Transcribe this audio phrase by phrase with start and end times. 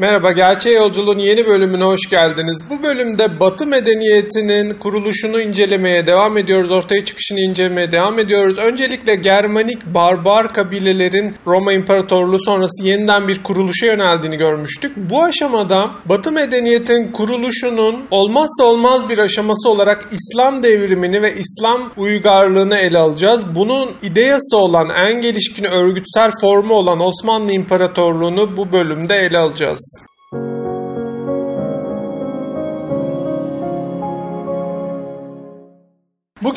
[0.00, 2.58] Merhaba, Gerçeğe Yolculuğun yeni bölümüne hoş geldiniz.
[2.70, 8.58] Bu bölümde Batı medeniyetinin kuruluşunu incelemeye devam ediyoruz, ortaya çıkışını incelemeye devam ediyoruz.
[8.58, 14.96] Öncelikle Germanik barbar kabilelerin Roma İmparatorluğu sonrası yeniden bir kuruluşa yöneldiğini görmüştük.
[14.96, 22.76] Bu aşamada Batı medeniyetinin kuruluşunun olmazsa olmaz bir aşaması olarak İslam devrimini ve İslam uygarlığını
[22.76, 23.42] ele alacağız.
[23.54, 29.87] Bunun ideyası olan en gelişkin örgütsel formu olan Osmanlı İmparatorluğunu bu bölümde ele alacağız.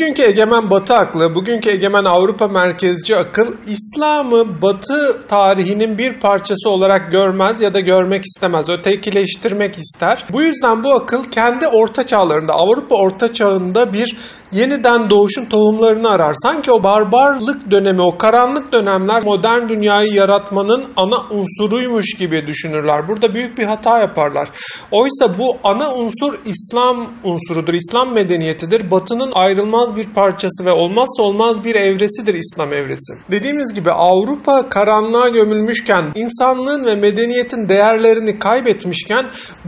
[0.02, 7.12] Bugünkü egemen Batı aklı, bugünkü egemen Avrupa merkezci akıl İslam'ı Batı tarihinin bir parçası olarak
[7.12, 10.26] görmez ya da görmek istemez, ötekileştirmek ister.
[10.32, 14.18] Bu yüzden bu akıl kendi orta çağlarında, Avrupa orta çağında bir
[14.52, 16.36] yeniden doğuşun tohumlarını arar.
[16.44, 23.08] Sanki o barbarlık dönemi, o karanlık dönemler modern dünyayı yaratmanın ana unsuruymuş gibi düşünürler.
[23.08, 24.50] Burada büyük bir hata yaparlar.
[24.92, 28.92] Oysa bu ana unsur İslam unsurudur, İslam medeniyetidir.
[28.92, 33.14] Batının ayrılmaz bir parçası ve olmazsa olmaz bir evresidir İslam evresi.
[33.32, 39.26] Dediğimiz gibi Avrupa karanlığa gömülmüşken, insanlığın ve medeniyetin değerlerini kaybetmişken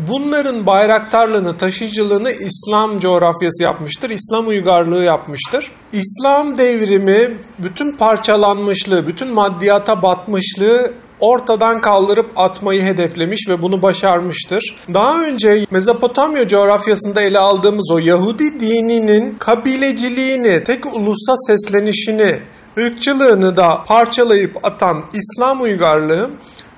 [0.09, 4.09] bunların bayraktarlığını, taşıyıcılığını İslam coğrafyası yapmıştır.
[4.09, 5.71] İslam uygar uygarlığı yapmıştır.
[5.93, 14.75] İslam devrimi bütün parçalanmışlığı, bütün maddiyata batmışlığı ortadan kaldırıp atmayı hedeflemiş ve bunu başarmıştır.
[14.94, 22.39] Daha önce Mezopotamya coğrafyasında ele aldığımız o Yahudi dininin kabileciliğini, tek ulusa seslenişini,
[22.77, 26.29] ırkçılığını da parçalayıp atan İslam uygarlığı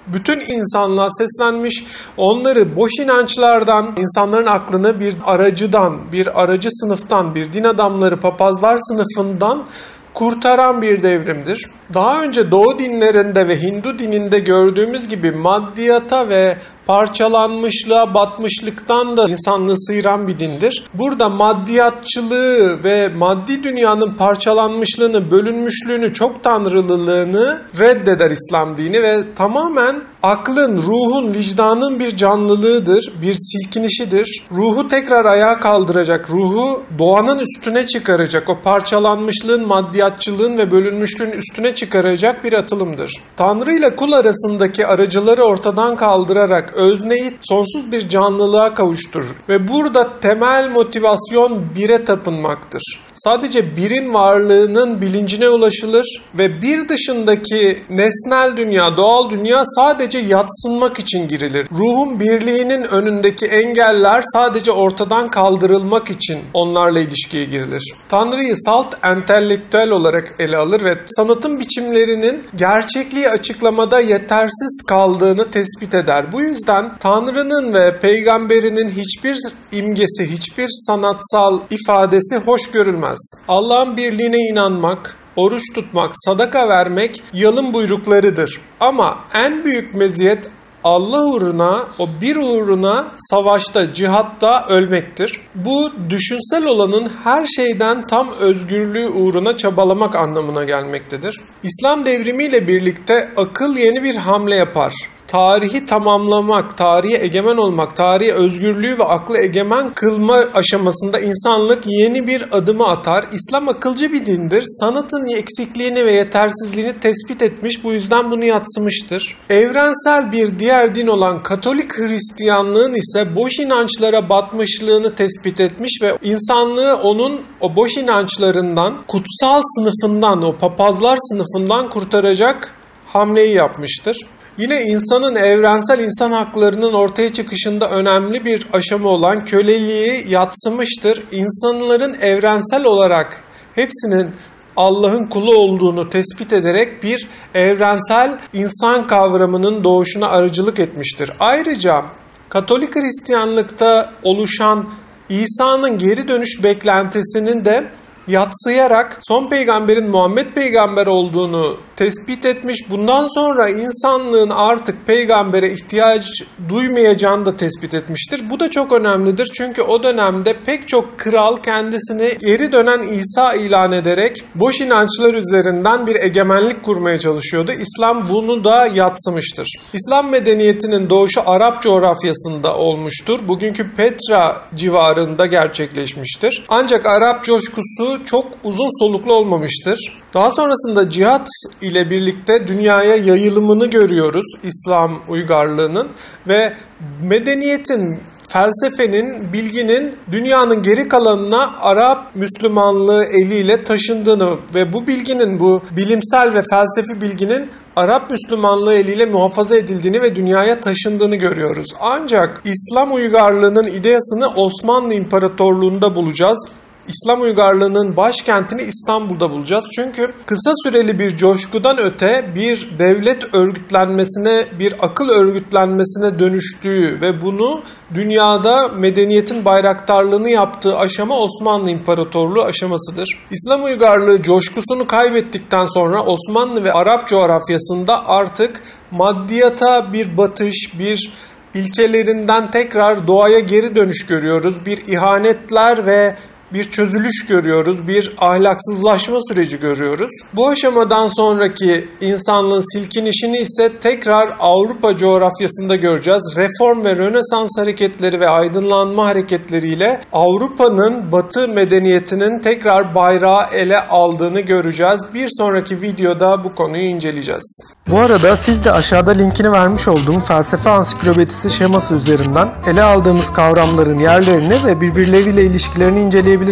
[0.08, 1.86] bütün insanlığa seslenmiş,
[2.18, 9.66] onları boş inançlardan, insanların aklını bir aracıdan, bir aracı sınıftan, bir din adamları, papazlar sınıfından
[10.14, 11.70] kurtaran bir devrimdir.
[11.94, 19.86] Daha önce Doğu dinlerinde ve Hindu dininde gördüğümüz gibi maddiyata ve parçalanmışlığa, batmışlıktan da insanlığı
[19.88, 20.84] sıyıran bir dindir.
[20.94, 30.78] Burada maddiyatçılığı ve maddi dünyanın parçalanmışlığını, bölünmüşlüğünü, çok tanrılılığını reddeder İslam dini ve tamamen aklın,
[30.78, 34.44] ruhun, vicdanın bir canlılığıdır, bir silkinişidir.
[34.52, 42.44] Ruhu tekrar ayağa kaldıracak, ruhu doğanın üstüne çıkaracak, o parçalanmışlığın, maddiyatçılığın ve bölünmüşlüğün üstüne çıkaracak
[42.44, 43.12] bir atılımdır.
[43.38, 49.36] Tanrı ile kul arasındaki aracıları ortadan kaldırarak özneyi sonsuz bir canlılığa kavuşturur.
[49.50, 52.84] Ve burada temel motivasyon bire tapınmaktır.
[53.16, 56.06] Sadece birin varlığının bilincine ulaşılır
[56.38, 61.68] ve bir dışındaki nesnel dünya, doğal dünya sadece yatsınmak için girilir.
[61.72, 67.94] Ruhun birliğinin önündeki engeller sadece ortadan kaldırılmak için onlarla ilişkiye girilir.
[68.10, 76.32] Tanrı'yı salt entelektüel olarak ele alır ve sanatın biçimlerinin gerçekliği açıklamada yetersiz kaldığını tespit eder.
[76.32, 76.65] Bu yüzden
[77.00, 79.38] Tanrı'nın ve peygamberinin hiçbir
[79.72, 83.32] imgesi, hiçbir sanatsal ifadesi hoş görülmez.
[83.48, 88.62] Allah'ın birliğine inanmak, oruç tutmak, sadaka vermek yalın buyruklarıdır.
[88.80, 90.50] Ama en büyük meziyet
[90.84, 95.40] Allah uğruna, o bir uğruna savaşta, cihatta ölmektir.
[95.56, 101.36] Bu düşünsel olanın her şeyden tam özgürlüğü uğruna çabalamak anlamına gelmektedir.
[101.64, 104.94] İslam devrimiyle birlikte akıl yeni bir hamle yapar
[105.28, 112.58] tarihi tamamlamak, tarihe egemen olmak, tarihi özgürlüğü ve aklı egemen kılma aşamasında insanlık yeni bir
[112.58, 113.26] adımı atar.
[113.34, 114.64] İslam akılcı bir dindir.
[114.80, 119.38] Sanatın eksikliğini ve yetersizliğini tespit etmiş, bu yüzden bunu yatsımıştır.
[119.50, 126.96] Evrensel bir diğer din olan Katolik Hristiyanlığın ise boş inançlara batmışlığını tespit etmiş ve insanlığı
[126.96, 132.76] onun o boş inançlarından, kutsal sınıfından, o papazlar sınıfından kurtaracak
[133.08, 134.18] hamleyi yapmıştır.
[134.58, 141.24] Yine insanın evrensel insan haklarının ortaya çıkışında önemli bir aşama olan köleliği yatsımıştır.
[141.32, 143.42] İnsanların evrensel olarak
[143.76, 144.32] hepsinin
[144.78, 151.32] Allah'ın kulu olduğunu tespit ederek bir evrensel insan kavramının doğuşuna aracılık etmiştir.
[151.40, 152.06] Ayrıca
[152.50, 154.90] Katolik Hristiyanlıkta oluşan
[155.30, 157.92] İsa'nın geri dönüş beklentisinin de
[158.28, 162.90] yatsıyarak son peygamberin Muhammed peygamber olduğunu tespit etmiş.
[162.90, 166.26] Bundan sonra insanlığın artık peygambere ihtiyaç
[166.70, 168.50] duymayacağını da tespit etmiştir.
[168.50, 173.92] Bu da çok önemlidir çünkü o dönemde pek çok kral kendisini geri dönen İsa ilan
[173.92, 177.72] ederek boş inançlar üzerinden bir egemenlik kurmaya çalışıyordu.
[177.72, 179.68] İslam bunu da yatsımıştır.
[179.94, 183.40] İslam medeniyetinin doğuşu Arap coğrafyasında olmuştur.
[183.48, 186.66] Bugünkü Petra civarında gerçekleşmiştir.
[186.70, 190.25] Ancak Arap coşkusu çok uzun soluklu olmamıştır.
[190.36, 191.48] Daha sonrasında cihat
[191.82, 196.08] ile birlikte dünyaya yayılımını görüyoruz İslam uygarlığının
[196.48, 196.74] ve
[197.22, 206.54] medeniyetin felsefenin, bilginin dünyanın geri kalanına Arap Müslümanlığı eliyle taşındığını ve bu bilginin, bu bilimsel
[206.54, 211.88] ve felsefi bilginin Arap Müslümanlığı eliyle muhafaza edildiğini ve dünyaya taşındığını görüyoruz.
[212.02, 216.68] Ancak İslam uygarlığının ideasını Osmanlı İmparatorluğu'nda bulacağız.
[217.08, 219.86] İslam uygarlığının başkentini İstanbul'da bulacağız.
[219.96, 227.82] Çünkü kısa süreli bir coşkudan öte bir devlet örgütlenmesine, bir akıl örgütlenmesine dönüştüğü ve bunu
[228.14, 233.28] dünyada medeniyetin bayraktarlığını yaptığı aşama Osmanlı İmparatorluğu aşamasıdır.
[233.52, 238.82] İslam uygarlığı coşkusunu kaybettikten sonra Osmanlı ve Arap coğrafyasında artık
[239.12, 241.34] maddiyata bir batış, bir
[241.74, 244.86] ilkelerinden tekrar doğaya geri dönüş görüyoruz.
[244.86, 246.36] Bir ihanetler ve
[246.76, 250.32] bir çözülüş görüyoruz, bir ahlaksızlaşma süreci görüyoruz.
[250.54, 256.58] Bu aşamadan sonraki insanlığın silkinişini ise tekrar Avrupa coğrafyasında göreceğiz.
[256.58, 265.22] Reform ve Rönesans hareketleri ve aydınlanma hareketleriyle Avrupa'nın Batı medeniyetinin tekrar bayrağı ele aldığını göreceğiz.
[265.34, 267.80] Bir sonraki videoda bu konuyu inceleyeceğiz.
[268.08, 274.20] Bu arada siz de aşağıda linkini vermiş olduğum felsefe ansiklopedisi şeması üzerinden ele aldığımız kavramların
[274.20, 276.65] yerlerini ve birbirleriyle ilişkilerini inceleyebilirsiniz.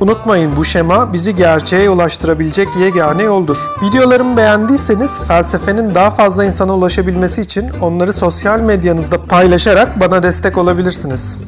[0.00, 3.56] Unutmayın bu şema bizi gerçeğe ulaştırabilecek yegane yoldur.
[3.82, 11.38] Videolarımı beğendiyseniz felsefenin daha fazla insana ulaşabilmesi için onları sosyal medyanızda paylaşarak bana destek olabilirsiniz.